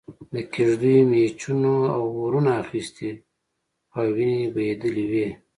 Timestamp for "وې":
5.11-5.27